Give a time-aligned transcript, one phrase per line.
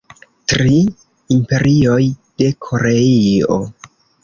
[0.53, 0.79] Tri
[1.35, 1.99] imperioj
[2.41, 3.61] de Koreio.